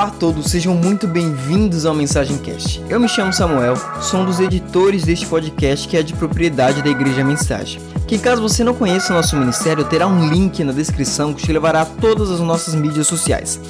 [0.00, 2.82] Olá, a todos, sejam muito bem-vindos ao Mensagem Cast.
[2.88, 6.88] Eu me chamo Samuel, sou um dos editores deste podcast que é de propriedade da
[6.88, 7.82] Igreja Mensagem.
[8.08, 11.52] Que caso você não conheça o nosso ministério, terá um link na descrição que te
[11.52, 13.60] levará a todas as nossas mídias sociais.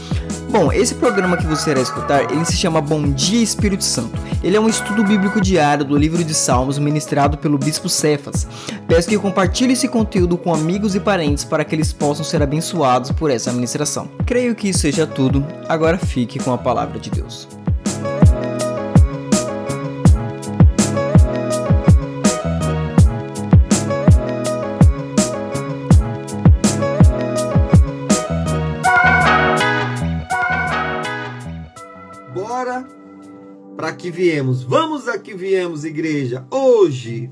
[0.51, 4.19] Bom, esse programa que você irá escutar, ele se chama Bom Dia Espírito Santo.
[4.43, 8.49] Ele é um estudo bíblico diário do livro de Salmos ministrado pelo Bispo Cefas.
[8.89, 13.13] Peço que compartilhe esse conteúdo com amigos e parentes para que eles possam ser abençoados
[13.13, 14.09] por essa ministração.
[14.27, 15.47] Creio que isso seja tudo.
[15.69, 17.47] Agora fique com a palavra de Deus.
[34.01, 34.63] Que viemos.
[34.63, 36.47] Vamos a que viemos, igreja.
[36.51, 37.31] Hoje,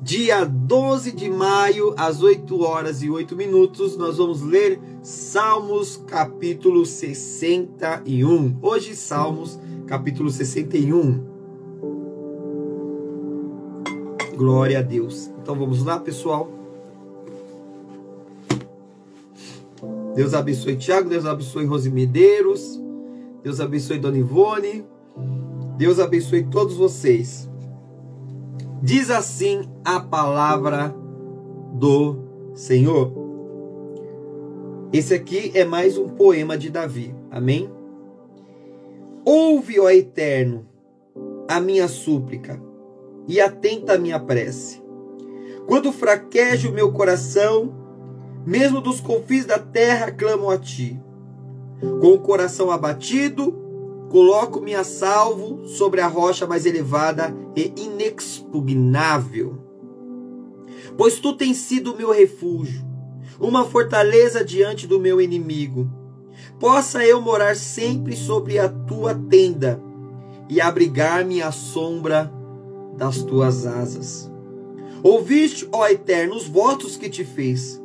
[0.00, 6.86] dia 12 de maio, às 8 horas e 8 minutos, nós vamos ler Salmos capítulo
[6.86, 8.58] 61.
[8.62, 11.22] Hoje, Salmos capítulo 61.
[14.34, 15.30] Glória a Deus.
[15.42, 16.50] Então vamos lá, pessoal.
[20.14, 22.80] Deus abençoe Tiago, Deus abençoe Rosi Medeiros,
[23.42, 24.84] Deus abençoe Dona Ivone,
[25.76, 27.50] Deus abençoe todos vocês.
[28.80, 30.94] Diz assim a palavra
[31.72, 32.16] do
[32.54, 33.12] Senhor.
[34.92, 37.12] Esse aqui é mais um poema de Davi.
[37.28, 37.68] Amém?
[39.24, 40.64] Ouve, ó Eterno,
[41.48, 42.62] a minha súplica
[43.26, 44.80] e atenta a minha prece.
[45.66, 47.74] Quando fraqueja o meu coração,
[48.46, 51.00] mesmo dos confins da terra clamam a ti.
[51.80, 53.63] Com o coração abatido,
[54.14, 59.58] Coloco-me a salvo sobre a rocha mais elevada e inexpugnável.
[60.96, 62.80] Pois tu tens sido meu refúgio,
[63.40, 65.90] uma fortaleza diante do meu inimigo.
[66.60, 69.82] Possa eu morar sempre sobre a tua tenda
[70.48, 72.32] e abrigar-me à sombra
[72.96, 74.30] das tuas asas.
[75.02, 77.82] Ouviste, ó Eterno, os votos que te fez.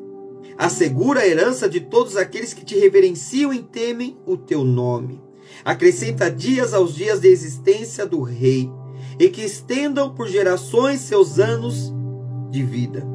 [0.59, 5.27] Assegura a herança de todos aqueles que te reverenciam e temem o teu nome.
[5.63, 8.71] Acrescenta dias aos dias de existência do rei,
[9.19, 11.93] e que estendam por gerações seus anos
[12.49, 13.05] de vida.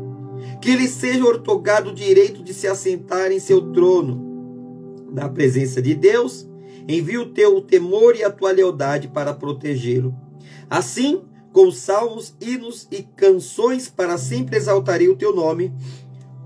[0.60, 5.08] Que lhe seja ortogado o direito de se assentar em seu trono.
[5.10, 6.46] Na presença de Deus,
[6.86, 10.14] envia o teu temor e a tua lealdade para protegê-lo.
[10.68, 11.22] Assim,
[11.52, 15.72] com salmos, hinos e canções, para sempre exaltarei o teu nome,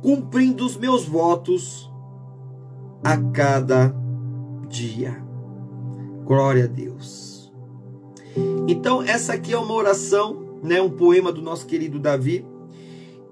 [0.03, 1.91] cumprindo os meus votos
[3.03, 3.95] a cada
[4.69, 5.28] dia.
[6.29, 7.51] Glória a Deus.
[8.69, 12.45] Então, essa aqui é uma oração, né, um poema do nosso querido Davi.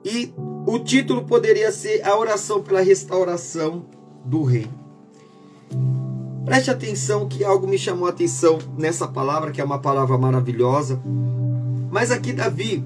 [0.02, 0.32] E
[0.66, 3.84] o título poderia ser A Oração pela Restauração
[4.24, 4.66] do Rei.
[6.46, 10.98] Preste atenção que algo me chamou a atenção nessa palavra, que é uma palavra maravilhosa.
[11.90, 12.82] Mas aqui Davi,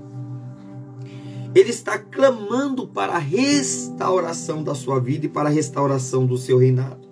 [1.55, 6.59] ele está clamando para a restauração da sua vida e para a restauração do seu
[6.59, 7.10] reinado.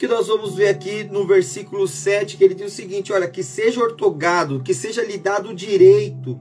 [0.00, 3.42] Que nós vamos ver aqui no versículo 7 que ele diz o seguinte: olha, que
[3.42, 6.40] seja ortogado, que seja lhe dado o direito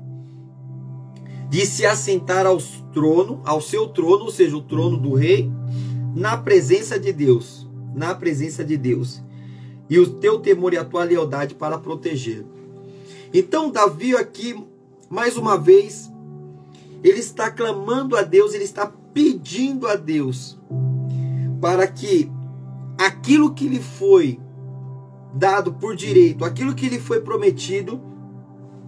[1.50, 2.58] de se assentar ao
[2.94, 5.52] trono, ao seu trono, ou seja, o trono do rei,
[6.16, 9.22] na presença de Deus, na presença de Deus.
[9.90, 12.46] E o teu temor e a tua lealdade para proteger.
[13.34, 14.56] Então Davi aqui
[15.10, 16.10] mais uma vez
[17.04, 20.58] ele está clamando a Deus, ele está pedindo a Deus
[21.60, 22.32] para que
[23.00, 24.38] aquilo que lhe foi
[25.34, 28.02] dado por direito, aquilo que lhe foi prometido,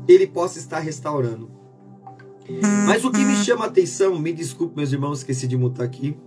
[0.05, 1.49] ele possa estar restaurando.
[2.85, 6.17] Mas o que me chama a atenção, me desculpe, meus irmãos, esqueci de mutar aqui.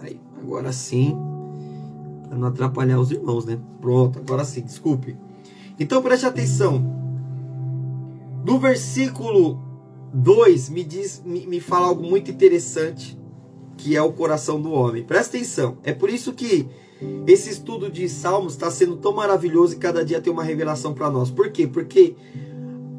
[0.00, 1.16] Aí, agora sim,
[2.28, 3.60] para não atrapalhar os irmãos, né?
[3.80, 5.16] Pronto, agora sim, desculpe.
[5.78, 6.82] Então preste atenção.
[8.44, 9.62] No versículo
[10.12, 13.16] 2 me diz, me, me fala algo muito interessante,
[13.76, 15.04] que é o coração do homem.
[15.04, 15.78] Presta atenção.
[15.84, 16.66] É por isso que
[17.26, 21.10] esse estudo de Salmos está sendo tão maravilhoso e cada dia tem uma revelação para
[21.10, 21.30] nós.
[21.30, 21.66] Por quê?
[21.66, 22.14] Porque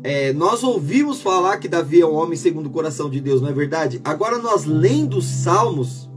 [0.04, 3.50] é, nós ouvimos falar que Davi é um homem segundo o coração de Deus, não
[3.50, 4.02] é verdade?
[4.04, 6.10] Agora, nós lendo os Salmos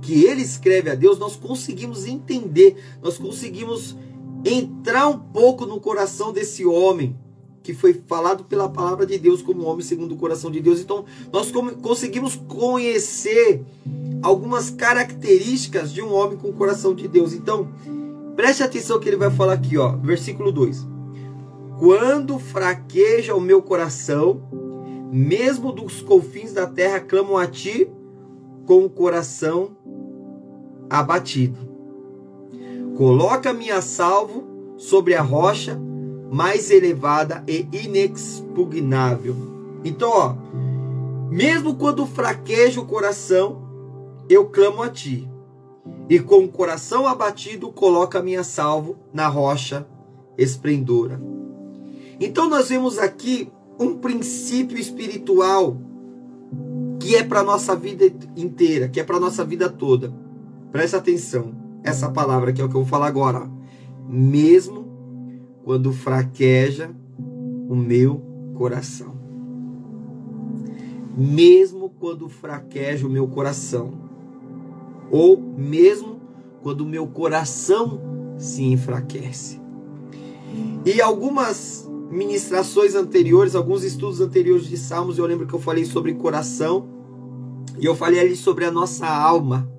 [0.00, 3.96] que ele escreve a Deus, nós conseguimos entender, nós conseguimos
[4.44, 7.16] entrar um pouco no coração desse homem
[7.62, 10.80] que foi falado pela palavra de Deus como homem segundo o coração de Deus.
[10.80, 13.62] Então, nós conseguimos conhecer
[14.22, 17.32] algumas características de um homem com o coração de Deus.
[17.32, 17.68] Então,
[18.36, 20.86] preste atenção que ele vai falar aqui, ó, versículo 2.
[21.78, 24.42] Quando fraqueja o meu coração,
[25.12, 27.88] mesmo dos confins da terra clamam a ti
[28.66, 29.76] com o coração
[30.90, 31.58] abatido.
[32.96, 35.80] Coloca-me a salvo sobre a rocha
[36.30, 39.34] mais elevada e inexpugnável.
[39.84, 40.34] Então, ó,
[41.30, 43.67] mesmo quando fraqueja o coração,
[44.28, 45.28] eu clamo a ti.
[46.08, 49.86] E com o coração abatido, coloca-me a salvo na rocha
[50.36, 51.20] esplendora.
[52.20, 55.76] Então nós vemos aqui um princípio espiritual
[56.98, 58.04] que é para nossa vida
[58.36, 60.12] inteira, que é para nossa vida toda.
[60.72, 63.48] Presta atenção, essa palavra que é o que eu vou falar agora.
[64.08, 64.88] Mesmo
[65.64, 66.90] quando fraqueja
[67.68, 68.22] o meu
[68.54, 69.16] coração.
[71.16, 74.07] Mesmo quando fraqueja o meu coração.
[75.10, 76.20] Ou mesmo
[76.62, 78.00] quando meu coração
[78.38, 79.60] se enfraquece.
[80.84, 86.14] E algumas ministrações anteriores, alguns estudos anteriores de Salmos, eu lembro que eu falei sobre
[86.14, 86.88] coração
[87.78, 89.70] e eu falei ali sobre a nossa alma,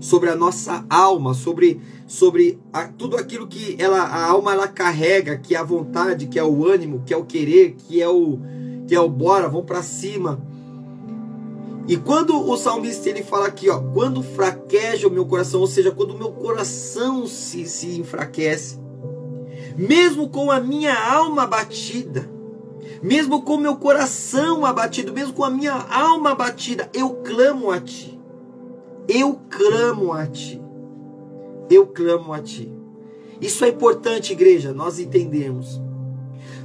[0.00, 5.36] sobre a nossa alma, sobre sobre a, tudo aquilo que ela a alma ela carrega,
[5.36, 8.38] que é a vontade, que é o ânimo, que é o querer, que é o
[8.86, 10.40] que é o bora, vamos para cima.
[11.88, 15.92] E quando o salmista ele fala aqui, ó, quando fraqueja o meu coração, ou seja,
[15.92, 18.78] quando o meu coração se, se enfraquece,
[19.76, 22.28] mesmo com a minha alma abatida,
[23.02, 28.18] mesmo com meu coração abatido, mesmo com a minha alma abatida, eu clamo a ti.
[29.08, 30.60] Eu clamo a ti.
[31.70, 32.72] Eu clamo a ti.
[33.40, 35.80] Isso é importante, igreja, nós entendemos.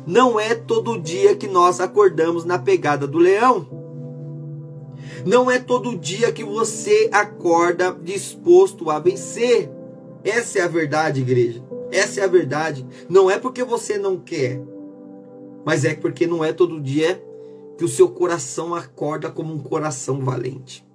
[0.07, 3.80] Não é todo dia que nós acordamos na pegada do leão.
[5.25, 9.69] Não é todo dia que você acorda disposto a vencer.
[10.23, 11.63] Essa é a verdade, igreja.
[11.91, 12.85] Essa é a verdade.
[13.09, 14.61] Não é porque você não quer,
[15.65, 17.23] mas é porque não é todo dia
[17.77, 20.85] que o seu coração acorda como um coração valente.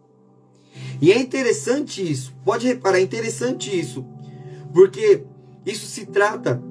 [1.00, 2.35] E é interessante isso.
[2.44, 4.05] Pode reparar, é interessante isso.
[4.73, 5.25] Porque
[5.64, 6.62] isso se trata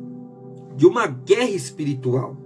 [0.75, 2.37] de uma guerra espiritual.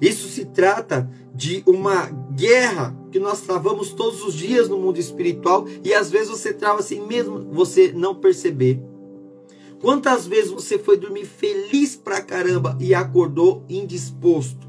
[0.00, 5.66] Isso se trata de uma guerra que nós travamos todos os dias no mundo espiritual
[5.84, 8.82] e às vezes você trava assim mesmo você não perceber.
[9.78, 14.66] Quantas vezes você foi dormir feliz pra caramba e acordou indisposto,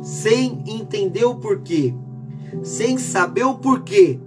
[0.00, 1.94] sem entender o porquê,
[2.62, 4.18] sem saber o porquê?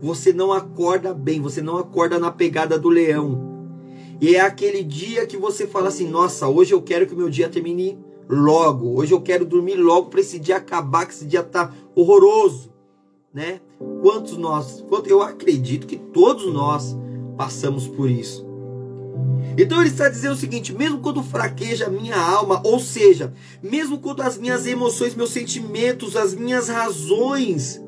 [0.00, 3.56] Você não acorda bem, você não acorda na pegada do leão.
[4.20, 7.28] E é aquele dia que você fala assim: nossa, hoje eu quero que o meu
[7.28, 7.98] dia termine
[8.28, 8.98] logo.
[8.98, 12.72] Hoje eu quero dormir logo para esse dia acabar, que esse dia tá horroroso,
[13.32, 13.60] né?
[14.02, 16.96] Quantos nós, eu acredito que todos nós
[17.36, 18.46] passamos por isso.
[19.58, 23.32] Então ele está dizendo o seguinte: mesmo quando fraqueja a minha alma, ou seja,
[23.62, 27.80] mesmo quando as minhas emoções, meus sentimentos, as minhas razões,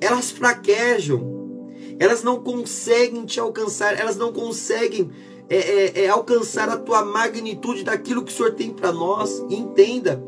[0.00, 1.36] elas fraquejam,
[1.98, 5.10] elas não conseguem te alcançar, elas não conseguem
[5.48, 9.44] é, é, é alcançar a tua magnitude daquilo que o Senhor tem para nós.
[9.50, 10.22] Entenda,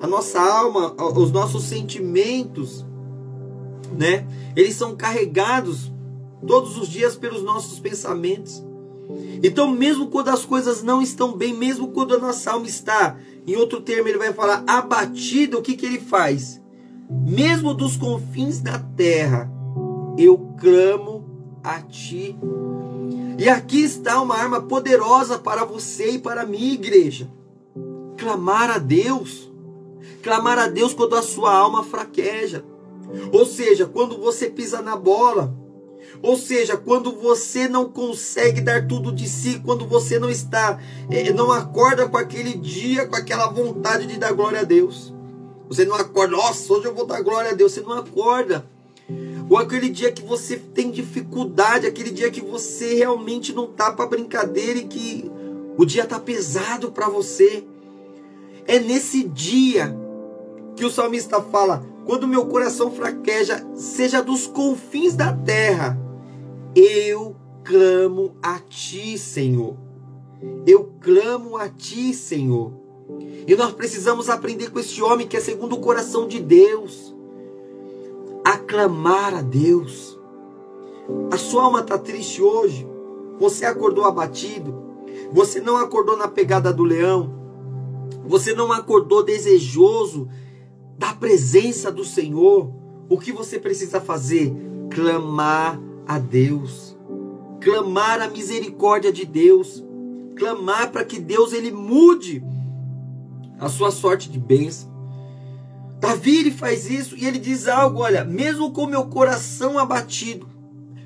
[0.00, 2.84] a nossa alma, os nossos sentimentos,
[3.96, 4.26] né?
[4.54, 5.92] Eles são carregados
[6.46, 8.62] todos os dias pelos nossos pensamentos.
[9.42, 13.56] Então, mesmo quando as coisas não estão bem, mesmo quando a nossa alma está, em
[13.56, 16.60] outro termo, ele vai falar abatida, o que, que ele faz?
[17.10, 19.50] Mesmo dos confins da terra,
[20.18, 21.24] eu clamo
[21.64, 22.36] a ti.
[23.38, 27.30] E aqui está uma arma poderosa para você e para mim, igreja.
[28.16, 29.48] Clamar a Deus.
[30.24, 32.64] Clamar a Deus quando a sua alma fraqueja.
[33.32, 35.54] Ou seja, quando você pisa na bola,
[36.20, 41.32] ou seja, quando você não consegue dar tudo de si, quando você não está, é,
[41.32, 45.14] não acorda com aquele dia, com aquela vontade de dar glória a Deus.
[45.68, 47.70] Você não acorda, nossa, hoje eu vou dar glória a Deus.
[47.70, 48.68] Você não acorda.
[49.48, 54.06] Ou aquele dia que você tem dificuldade, aquele dia que você realmente não tá para
[54.06, 55.30] brincadeira e que
[55.76, 57.64] o dia tá pesado para você.
[58.66, 59.96] É nesse dia
[60.76, 65.98] que o salmista fala: quando meu coração fraqueja, seja dos confins da terra,
[66.74, 69.76] eu clamo a ti, Senhor.
[70.66, 72.72] Eu clamo a ti, Senhor.
[73.46, 77.14] E nós precisamos aprender com este homem que é segundo o coração de Deus.
[78.68, 80.20] Aclamar a Deus.
[81.32, 82.86] A sua alma está triste hoje.
[83.40, 84.74] Você acordou abatido.
[85.32, 87.32] Você não acordou na pegada do leão.
[88.26, 90.28] Você não acordou desejoso
[90.98, 92.70] da presença do Senhor,
[93.08, 94.54] o que você precisa fazer?
[94.90, 96.94] Clamar a Deus.
[97.62, 99.82] Clamar a misericórdia de Deus.
[100.36, 102.44] Clamar para que Deus ele mude
[103.58, 104.97] a sua sorte de bênção.
[106.00, 110.48] Davi ele faz isso e ele diz algo, olha, mesmo com meu coração abatido,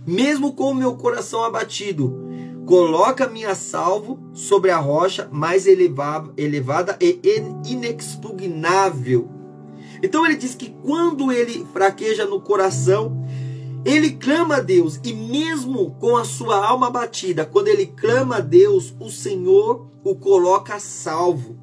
[0.06, 2.22] mesmo com meu coração abatido,
[2.64, 7.20] Coloca-me a salvo sobre a rocha mais elevada, elevada e
[7.66, 9.28] inexpugnável.
[10.02, 13.26] Então ele diz que quando ele fraqueja no coração,
[13.84, 18.40] ele clama a Deus, e mesmo com a sua alma batida, quando ele clama a
[18.40, 21.58] Deus, o Senhor o coloca salvo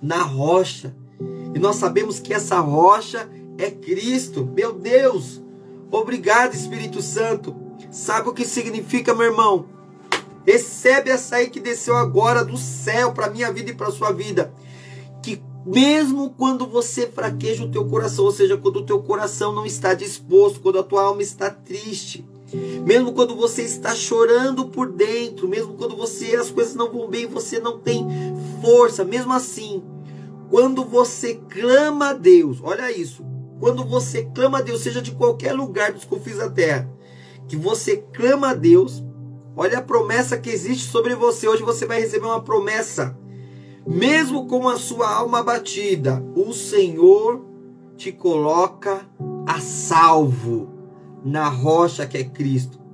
[0.00, 0.96] na rocha.
[1.56, 4.44] E nós sabemos que essa rocha é Cristo.
[4.44, 5.40] Meu Deus!
[5.90, 7.56] Obrigado, Espírito Santo.
[7.90, 9.64] Sabe o que significa, meu irmão?
[10.46, 14.52] Recebe essa aí que desceu agora do céu para minha vida e para sua vida.
[15.22, 19.64] Que mesmo quando você fraqueja o teu coração, ou seja, quando o teu coração não
[19.64, 22.22] está disposto, quando a tua alma está triste,
[22.84, 27.26] mesmo quando você está chorando por dentro, mesmo quando você as coisas não vão bem,
[27.26, 28.06] você não tem
[28.60, 29.82] força, mesmo assim,
[30.50, 33.24] quando você clama a Deus, olha isso,
[33.58, 36.90] quando você clama a Deus, seja de qualquer lugar dos confins da terra,
[37.48, 39.02] que você clama a Deus,
[39.56, 41.48] olha a promessa que existe sobre você.
[41.48, 43.16] Hoje você vai receber uma promessa.
[43.86, 47.44] Mesmo com a sua alma batida, o Senhor
[47.96, 49.08] te coloca
[49.46, 50.68] a salvo
[51.24, 52.85] na rocha que é Cristo.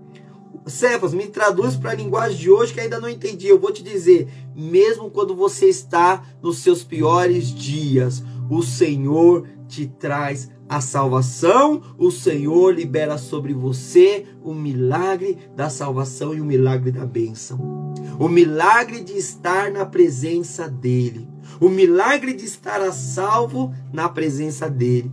[0.66, 3.49] Cefas, me traduz para a linguagem de hoje que ainda não entendi.
[3.49, 9.87] Eu vou te dizer, mesmo quando você está nos seus piores dias, o Senhor te
[9.87, 16.90] traz a salvação, o Senhor libera sobre você o milagre da salvação e o milagre
[16.90, 17.92] da bênção.
[18.19, 21.28] O milagre de estar na presença dEle.
[21.61, 25.12] O milagre de estar a salvo na presença dEle.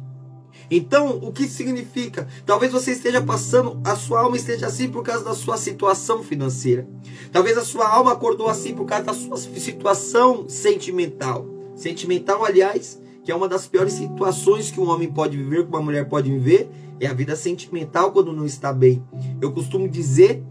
[0.71, 2.27] Então, o que significa?
[2.45, 6.87] Talvez você esteja passando, a sua alma esteja assim por causa da sua situação financeira.
[7.31, 11.47] Talvez a sua alma acordou assim por causa da sua situação sentimental.
[11.75, 15.81] Sentimental, aliás, que é uma das piores situações que um homem pode viver, que uma
[15.81, 19.03] mulher pode viver, é a vida sentimental quando não está bem.
[19.41, 20.43] Eu costumo dizer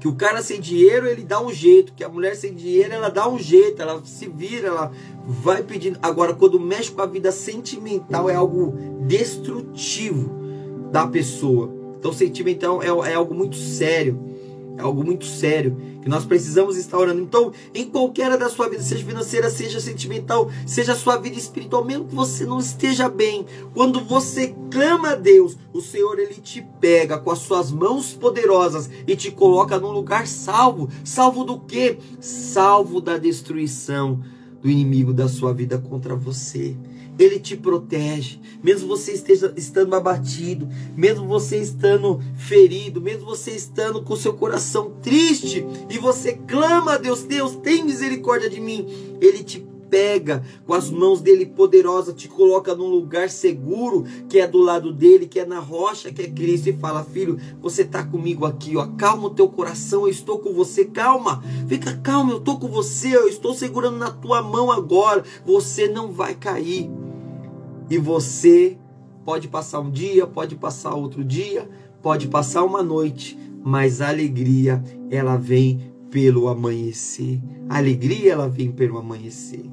[0.00, 3.10] que o cara sem dinheiro ele dá um jeito, que a mulher sem dinheiro ela
[3.10, 4.92] dá um jeito, ela se vira, ela
[5.26, 5.98] vai pedindo.
[6.02, 8.74] Agora, quando mexe com a vida sentimental, é algo
[9.06, 10.30] destrutivo
[10.90, 11.70] da pessoa.
[11.98, 14.29] Então, sentimental é, é algo muito sério.
[14.80, 17.20] É algo muito sério que nós precisamos estar orando.
[17.20, 21.84] Então, em qualquer da sua vida, seja financeira, seja sentimental, seja a sua vida espiritual,
[21.84, 23.44] mesmo que você não esteja bem,
[23.74, 28.88] quando você clama a Deus, o Senhor ele te pega com as suas mãos poderosas
[29.06, 30.88] e te coloca num lugar salvo.
[31.04, 31.98] Salvo do quê?
[32.18, 34.18] Salvo da destruição
[34.62, 36.74] do inimigo da sua vida contra você.
[37.20, 44.02] Ele te protege, mesmo você esteja estando abatido, mesmo você estando ferido, mesmo você estando
[44.02, 48.86] com seu coração triste e você clama a Deus, Deus, tem misericórdia de mim.
[49.20, 49.60] Ele te
[49.90, 54.90] pega com as mãos dele poderosa, te coloca num lugar seguro, que é do lado
[54.90, 58.78] dele, que é na rocha, que é Cristo, e fala: Filho, você está comigo aqui,
[58.78, 58.86] ó.
[58.96, 60.86] Calma o teu coração, eu estou com você.
[60.86, 65.22] Calma, fica calmo, eu estou com você, eu estou segurando na tua mão agora.
[65.44, 66.88] Você não vai cair.
[67.90, 68.78] E você
[69.24, 71.68] pode passar um dia, pode passar outro dia,
[72.00, 77.40] pode passar uma noite, mas a alegria ela vem pelo amanhecer.
[77.68, 79.64] A alegria ela vem pelo amanhecer.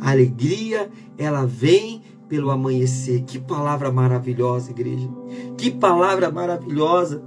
[0.00, 3.22] A alegria ela vem pelo amanhecer.
[3.22, 5.08] Que palavra maravilhosa, igreja.
[5.56, 7.22] Que palavra maravilhosa.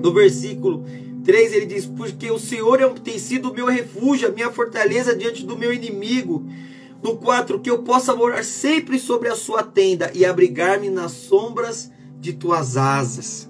[0.00, 0.84] No versículo
[1.24, 5.16] 3 ele diz: Porque o Senhor é tem sido o meu refúgio, a minha fortaleza
[5.16, 6.46] diante do meu inimigo.
[7.04, 11.92] No 4, que eu possa morar sempre sobre a sua tenda e abrigar-me nas sombras
[12.18, 13.46] de tuas asas.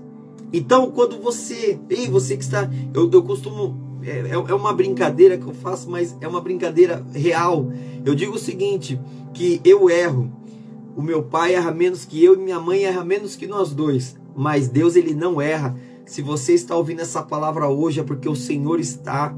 [0.53, 5.39] Então, quando você, ei, você que está, eu, eu costumo, é, é, é uma brincadeira
[5.39, 7.71] que eu faço, mas é uma brincadeira real.
[8.05, 9.01] Eu digo o seguinte,
[9.33, 10.33] que eu erro,
[10.97, 14.17] o meu pai erra menos que eu e minha mãe erra menos que nós dois,
[14.35, 15.77] mas Deus ele não erra.
[16.05, 19.33] Se você está ouvindo essa palavra hoje é porque o Senhor está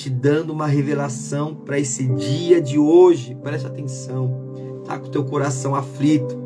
[0.00, 3.34] te dando uma revelação para esse dia de hoje.
[3.34, 4.82] Preste atenção.
[4.86, 6.40] Tá com o teu coração aflito.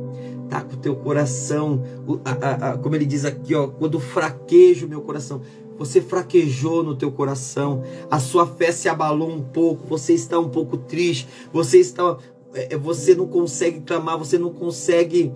[0.51, 1.83] Tá com o teu coração,
[2.25, 5.41] a, a, a, como ele diz aqui, ó, quando fraquejo meu coração.
[5.79, 10.49] Você fraquejou no teu coração, a sua fé se abalou um pouco, você está um
[10.49, 12.19] pouco triste, você está
[12.55, 15.33] é, é, você não consegue clamar, você não consegue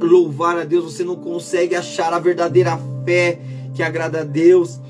[0.00, 3.40] louvar a Deus, você não consegue achar a verdadeira fé
[3.74, 4.80] que agrada a Deus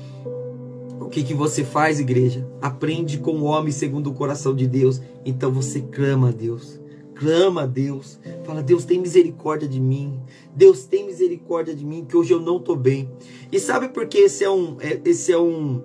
[1.13, 2.47] que, que você faz, igreja?
[2.59, 4.99] Aprende com o homem segundo o coração de Deus.
[5.23, 6.79] Então você clama a Deus.
[7.13, 8.19] Clama a Deus.
[8.43, 10.19] Fala, Deus tem misericórdia de mim.
[10.55, 13.11] Deus tem misericórdia de mim, que hoje eu não estou bem.
[13.51, 15.83] E sabe por que esse é um, é, esse é um,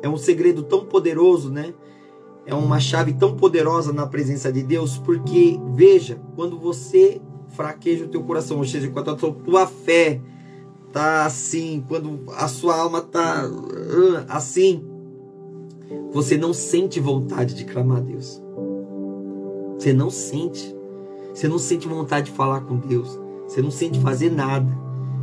[0.00, 1.74] é um segredo tão poderoso, né?
[2.46, 8.08] É uma chave tão poderosa na presença de Deus, porque veja, quando você fraqueja o
[8.08, 10.20] teu coração, ou seja, quando a tua fé
[10.98, 14.84] tá assim, quando a sua alma tá uh, assim,
[16.10, 18.42] você não sente vontade de clamar a Deus.
[19.78, 20.74] Você não sente.
[21.32, 23.16] Você não sente vontade de falar com Deus.
[23.46, 24.66] Você não sente fazer nada.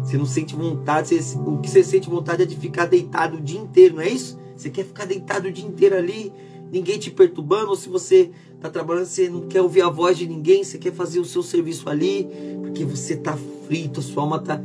[0.01, 1.09] Você não sente vontade.
[1.09, 4.07] Você, o que você sente vontade é de ficar deitado o dia inteiro, não é
[4.07, 4.39] isso?
[4.55, 6.31] Você quer ficar deitado o dia inteiro ali,
[6.71, 10.25] ninguém te perturbando, ou se você está trabalhando, você não quer ouvir a voz de
[10.25, 12.29] ninguém, você quer fazer o seu serviço ali,
[12.61, 14.61] porque você está frito, a sua alma está.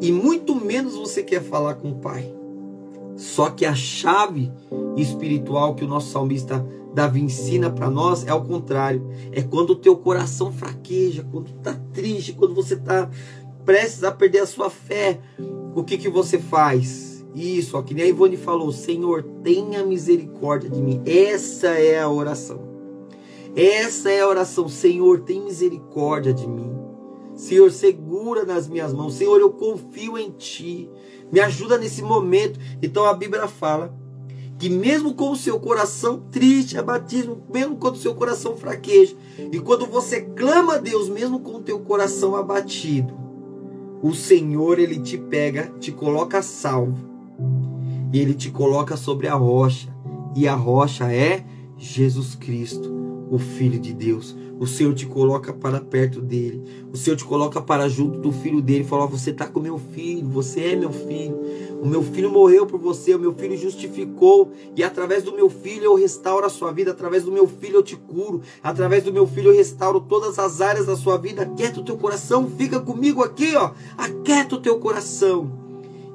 [0.00, 2.32] E muito menos você quer falar com o Pai.
[3.16, 4.52] Só que a chave
[4.96, 9.06] espiritual que o nosso salmista Davi ensina para nós é ao contrário.
[9.32, 13.10] É quando o teu coração fraqueja, quando está triste, quando você está
[13.66, 15.18] prestes a perder a sua fé.
[15.74, 17.24] O que, que você faz?
[17.34, 21.02] Isso, ó, que nem a Ivone falou: Senhor, tenha misericórdia de mim.
[21.04, 22.60] Essa é a oração.
[23.54, 24.68] Essa é a oração.
[24.68, 26.85] Senhor, tem misericórdia de mim.
[27.36, 29.14] Senhor, segura nas minhas mãos.
[29.14, 30.90] Senhor, eu confio em Ti.
[31.30, 32.58] Me ajuda nesse momento.
[32.82, 33.94] Então a Bíblia fala
[34.58, 39.14] que mesmo com o seu coração triste, abatido, mesmo quando o seu coração fraqueja,
[39.52, 43.14] e quando você clama a Deus, mesmo com o teu coração abatido,
[44.02, 47.16] o Senhor ele te pega, te coloca salvo.
[48.12, 49.94] E ele te coloca sobre a rocha,
[50.34, 51.44] e a rocha é
[51.76, 56.62] Jesus Cristo, o filho de Deus o Senhor te coloca para perto dele.
[56.90, 58.84] O Senhor te coloca para junto do filho dele.
[58.84, 61.38] Fala: Você está com meu filho, você é meu filho.
[61.82, 64.50] O meu filho morreu por você, o meu filho justificou.
[64.74, 66.92] E através do meu filho eu restauro a sua vida.
[66.92, 68.40] Através do meu filho eu te curo.
[68.62, 71.42] Através do meu filho eu restauro todas as áreas da sua vida.
[71.42, 73.72] Aquieta o teu coração, fica comigo aqui, ó.
[73.98, 75.66] Aquieta o teu coração.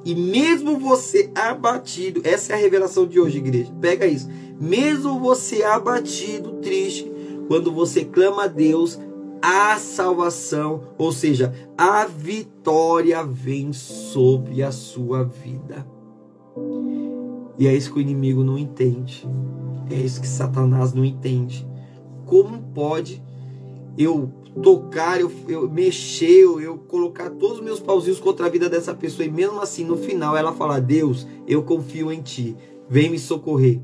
[0.04, 3.72] E mesmo você abatido, essa é a revelação de hoje, igreja.
[3.80, 4.28] Pega isso.
[4.62, 7.12] Mesmo você abatido, triste,
[7.48, 9.00] quando você clama a Deus,
[9.42, 15.84] a salvação, ou seja, a vitória vem sobre a sua vida.
[17.58, 19.28] E é isso que o inimigo não entende.
[19.90, 21.68] É isso que Satanás não entende.
[22.28, 23.22] Como pode
[23.98, 28.70] eu tocar, eu, eu mexer, eu, eu colocar todos os meus pauzinhos contra a vida
[28.70, 32.56] dessa pessoa e mesmo assim no final ela fala: Deus, eu confio em ti,
[32.88, 33.82] vem me socorrer.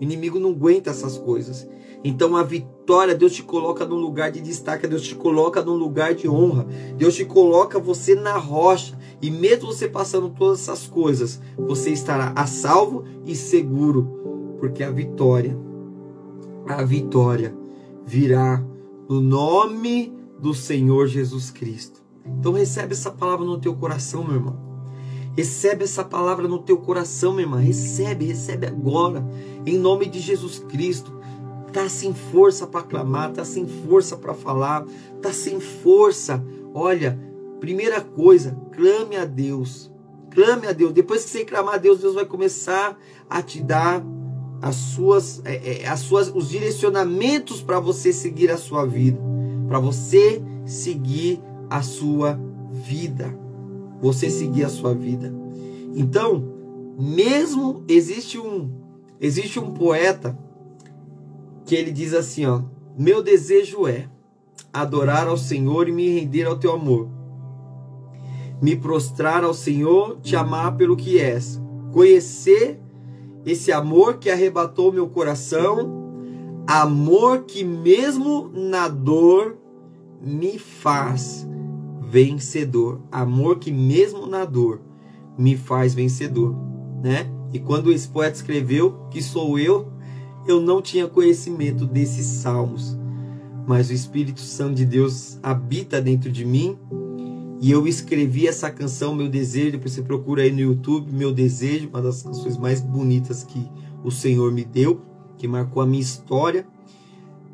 [0.00, 1.68] O inimigo não aguenta essas coisas.
[2.02, 6.14] Então a vitória, Deus te coloca num lugar de destaque, Deus te coloca num lugar
[6.14, 6.66] de honra.
[6.96, 8.98] Deus te coloca você na rocha.
[9.20, 14.90] E mesmo você passando todas essas coisas, você estará a salvo e seguro, porque a
[14.90, 15.56] vitória,
[16.66, 17.54] a vitória
[18.06, 18.64] virá
[19.08, 22.00] no nome do Senhor Jesus Cristo.
[22.24, 24.69] Então recebe essa palavra no teu coração, meu irmão.
[25.36, 27.58] Recebe essa palavra no teu coração, minha irmã.
[27.58, 29.24] Recebe, recebe agora,
[29.64, 31.20] em nome de Jesus Cristo
[31.70, 34.84] tá sem força para clamar, tá sem força para falar,
[35.22, 36.44] tá sem força.
[36.74, 37.18] Olha,
[37.60, 39.90] primeira coisa, clame a Deus.
[40.30, 40.92] Clame a Deus.
[40.92, 42.96] Depois que você clamar a Deus, Deus vai começar
[43.28, 44.04] a te dar
[44.62, 49.18] as suas, é, é, as suas os direcionamentos para você seguir a sua vida,
[49.66, 52.38] para você seguir a sua
[52.70, 53.36] vida.
[54.00, 55.32] Você seguir a sua vida.
[55.94, 56.42] Então,
[56.98, 58.70] mesmo existe um
[59.20, 60.38] existe um poeta
[61.64, 62.62] que ele diz assim, ó:
[62.96, 64.08] "Meu desejo é
[64.72, 67.08] adorar ao Senhor e me render ao teu amor.
[68.62, 71.60] Me prostrar ao Senhor, te amar pelo que és.
[71.92, 72.78] Conhecer
[73.44, 76.12] esse amor que arrebatou meu coração,
[76.66, 79.56] amor que mesmo na dor
[80.20, 81.48] me faz
[82.10, 83.00] vencedor.
[83.10, 84.80] Amor que mesmo na dor
[85.38, 86.54] me faz vencedor,
[87.02, 87.30] né?
[87.52, 89.90] E quando esse poeta escreveu que sou eu
[90.46, 92.96] eu não tinha conhecimento desses salmos,
[93.66, 96.78] mas o Espírito Santo de Deus habita dentro de mim
[97.60, 99.72] e eu escrevi essa canção, Meu Desejo.
[99.72, 103.68] Depois você procura aí no YouTube, Meu Desejo, uma das canções mais bonitas que
[104.02, 105.02] o Senhor me deu,
[105.36, 106.66] que marcou a minha história.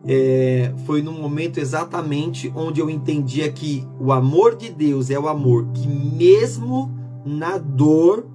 [0.09, 5.29] É, foi num momento exatamente onde eu entendia que o amor de Deus é o
[5.29, 8.27] amor que, mesmo na dor,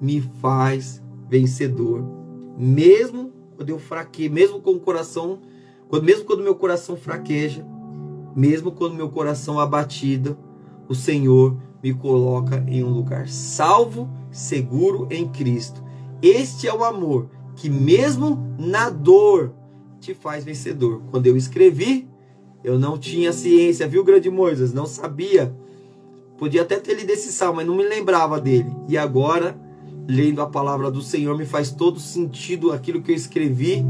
[0.00, 2.04] me faz vencedor.
[2.58, 5.38] Mesmo quando eu fraquejo, mesmo com o coração,
[5.88, 7.66] quando, mesmo quando meu coração fraqueja,
[8.36, 10.36] mesmo quando meu coração abatido,
[10.88, 15.82] o Senhor me coloca em um lugar salvo, seguro em Cristo.
[16.20, 19.54] Este é o amor que mesmo na dor
[20.00, 21.02] te faz vencedor.
[21.10, 22.08] Quando eu escrevi,
[22.62, 24.72] eu não tinha ciência, viu, grande Moisés?
[24.72, 25.54] Não sabia.
[26.36, 28.70] Podia até ter lido esse salmo, mas não me lembrava dele.
[28.88, 29.58] E agora
[30.08, 33.84] lendo a palavra do Senhor, me faz todo sentido aquilo que eu escrevi,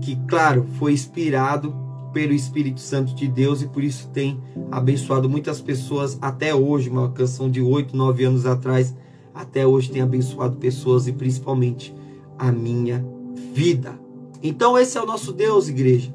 [0.00, 1.74] que, claro, foi inspirado
[2.12, 6.88] pelo Espírito Santo de Deus e por isso tem abençoado muitas pessoas até hoje.
[6.88, 8.94] Uma canção de oito, nove anos atrás,
[9.34, 11.92] até hoje tem abençoado pessoas e principalmente
[12.38, 13.04] a minha
[13.52, 13.98] vida.
[14.42, 16.14] Então esse é o nosso Deus, igreja.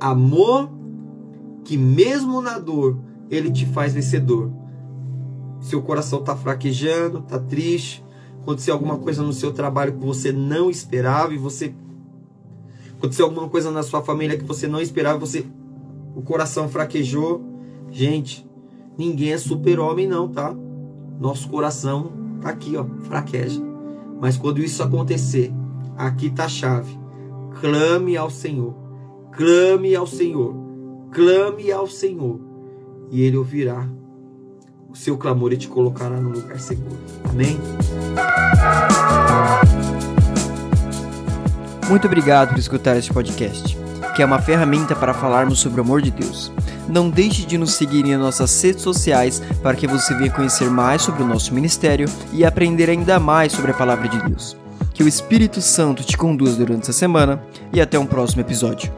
[0.00, 0.70] Amor
[1.64, 2.98] que mesmo na dor
[3.30, 4.50] ele te faz vencedor.
[5.60, 8.04] Seu coração está fraquejando, está triste,
[8.40, 11.74] aconteceu alguma coisa no seu trabalho que você não esperava e você
[12.96, 15.44] aconteceu alguma coisa na sua família que você não esperava, você
[16.14, 17.44] o coração fraquejou.
[17.90, 18.44] Gente,
[18.96, 20.54] ninguém é super-homem não, tá?
[21.20, 23.62] Nosso coração tá aqui, ó, fraqueja.
[24.20, 25.52] Mas quando isso acontecer,
[25.96, 26.97] aqui tá a chave.
[27.60, 28.74] Clame ao Senhor.
[29.32, 30.54] Clame ao Senhor.
[31.10, 32.40] Clame ao Senhor.
[33.10, 33.88] E ele ouvirá
[34.88, 36.96] o seu clamor e te colocará no lugar seguro.
[37.28, 37.58] Amém?
[41.88, 43.76] Muito obrigado por escutar este podcast,
[44.14, 46.52] que é uma ferramenta para falarmos sobre o amor de Deus.
[46.88, 51.02] Não deixe de nos seguir em nossas redes sociais para que você venha conhecer mais
[51.02, 54.56] sobre o nosso ministério e aprender ainda mais sobre a palavra de Deus.
[54.98, 57.40] Que o Espírito Santo te conduza durante essa semana
[57.72, 58.92] e até um próximo episódio.